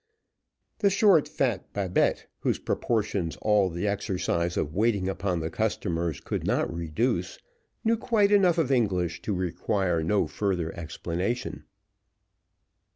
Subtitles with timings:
[0.79, 6.43] The short, fat Babette, whose proportions all the exercise of waiting upon the customers could
[6.43, 7.37] not reduce,
[7.83, 11.65] knew quite enough English to require no further explanation.